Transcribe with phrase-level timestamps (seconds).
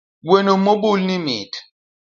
[0.27, 1.53] Gweno mobul ni mit